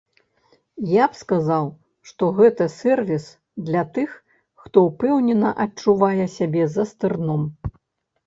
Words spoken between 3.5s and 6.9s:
для тых, хто ўпэўнена адчувае сябе за